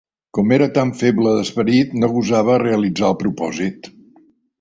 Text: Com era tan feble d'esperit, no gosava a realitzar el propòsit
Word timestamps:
Com 0.35 0.53
era 0.55 0.67
tan 0.77 0.93
feble 1.01 1.33
d'esperit, 1.39 1.93
no 2.03 2.09
gosava 2.13 2.55
a 2.55 2.63
realitzar 2.63 3.11
el 3.13 3.19
propòsit 3.21 3.91